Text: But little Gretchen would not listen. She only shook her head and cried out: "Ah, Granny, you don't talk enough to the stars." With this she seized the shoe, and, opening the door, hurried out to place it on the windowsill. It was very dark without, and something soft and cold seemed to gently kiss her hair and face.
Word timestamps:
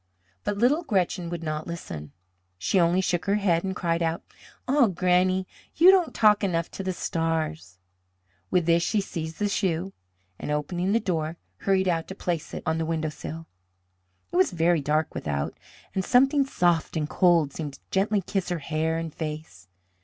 But 0.43 0.57
little 0.57 0.83
Gretchen 0.83 1.29
would 1.29 1.43
not 1.43 1.67
listen. 1.67 2.11
She 2.57 2.79
only 2.79 3.01
shook 3.01 3.25
her 3.25 3.35
head 3.35 3.63
and 3.63 3.75
cried 3.75 4.01
out: 4.01 4.23
"Ah, 4.67 4.87
Granny, 4.87 5.45
you 5.75 5.91
don't 5.91 6.11
talk 6.15 6.43
enough 6.43 6.71
to 6.71 6.81
the 6.83 6.91
stars." 6.91 7.77
With 8.49 8.65
this 8.65 8.81
she 8.81 8.99
seized 8.99 9.37
the 9.37 9.47
shoe, 9.47 9.93
and, 10.39 10.49
opening 10.49 10.91
the 10.93 10.99
door, 10.99 11.37
hurried 11.57 11.87
out 11.87 12.07
to 12.07 12.15
place 12.15 12.51
it 12.55 12.63
on 12.65 12.79
the 12.79 12.85
windowsill. 12.87 13.45
It 14.31 14.37
was 14.37 14.53
very 14.53 14.81
dark 14.81 15.13
without, 15.13 15.55
and 15.93 16.03
something 16.03 16.47
soft 16.47 16.97
and 16.97 17.07
cold 17.07 17.53
seemed 17.53 17.73
to 17.75 17.79
gently 17.91 18.21
kiss 18.21 18.49
her 18.49 18.57
hair 18.57 18.97
and 18.97 19.13
face. 19.13 19.67